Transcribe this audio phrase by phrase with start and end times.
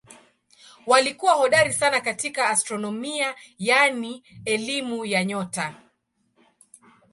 [0.85, 5.75] Walikuwa hodari sana katika astronomia yaani elimu ya nyota.